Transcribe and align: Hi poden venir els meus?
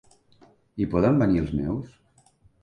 Hi 0.83 0.87
poden 0.93 1.19
venir 1.25 1.43
els 1.43 1.53
meus? 1.61 1.93